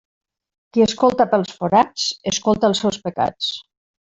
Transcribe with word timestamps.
Qui 0.77 0.83
escolta 0.85 1.27
pels 1.33 1.53
forats 1.59 2.07
escolta 2.35 2.71
els 2.73 2.83
seus 2.87 2.99
pecats. 3.07 3.53